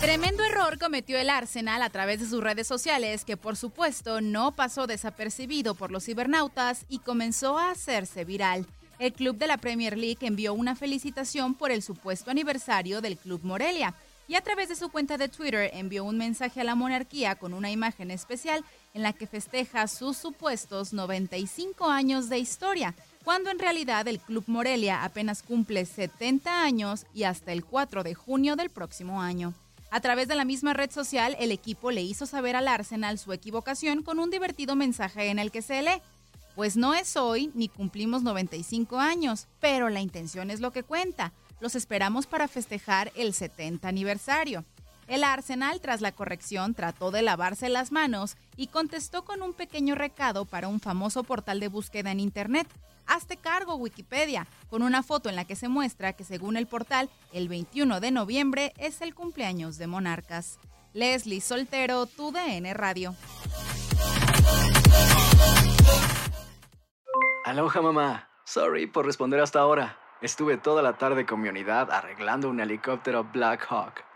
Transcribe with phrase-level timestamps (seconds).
[0.00, 4.54] Tremendo error cometió el Arsenal a través de sus redes sociales que por supuesto no
[4.54, 8.66] pasó desapercibido por los cibernautas y comenzó a hacerse viral.
[8.98, 13.40] El club de la Premier League envió una felicitación por el supuesto aniversario del Club
[13.42, 13.94] Morelia
[14.28, 17.52] y a través de su cuenta de Twitter envió un mensaje a la monarquía con
[17.52, 18.64] una imagen especial
[18.94, 24.44] en la que festeja sus supuestos 95 años de historia, cuando en realidad el Club
[24.46, 29.54] Morelia apenas cumple 70 años y hasta el 4 de junio del próximo año.
[29.90, 33.32] A través de la misma red social, el equipo le hizo saber al Arsenal su
[33.32, 36.02] equivocación con un divertido mensaje en el que se lee.
[36.54, 41.32] Pues no es hoy ni cumplimos 95 años, pero la intención es lo que cuenta.
[41.60, 44.64] Los esperamos para festejar el 70 aniversario.
[45.06, 49.94] El Arsenal, tras la corrección, trató de lavarse las manos y contestó con un pequeño
[49.94, 52.68] recado para un famoso portal de búsqueda en Internet.
[53.06, 57.10] Hazte cargo, Wikipedia, con una foto en la que se muestra que según el portal,
[57.32, 60.58] el 21 de noviembre es el cumpleaños de Monarcas.
[60.94, 63.14] Leslie Soltero, tu DN Radio.
[67.44, 68.28] Aloha mamá.
[68.44, 69.98] Sorry por responder hasta ahora.
[70.22, 74.13] Estuve toda la tarde con mi unidad arreglando un helicóptero Black Hawk.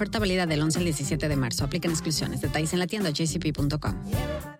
[0.00, 1.62] Oferta válida del 11 al 17 de marzo.
[1.62, 2.40] Aplican exclusiones.
[2.40, 4.59] Detalles en la tienda jcp.com.